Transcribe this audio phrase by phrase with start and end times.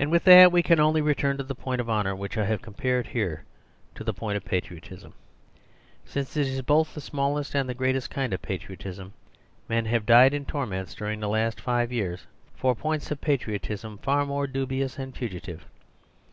[0.00, 2.60] And with that we can only return to the point of honour which I have
[2.60, 3.44] compared here
[3.94, 5.14] to a point of patriotism;
[6.04, 9.12] since it is both the small est and the greatest kind of patriotism.
[9.68, 14.26] Men have died in torments during the last five years for points of patriotism far
[14.26, 15.64] more dubious and fugitive.